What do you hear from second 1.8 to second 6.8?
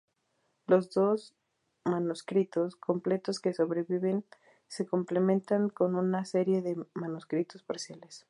manuscritos completos que sobreviven se complementan con una serie de